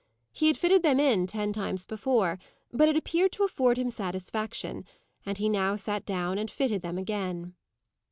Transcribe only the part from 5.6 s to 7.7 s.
sat down and fitted them again.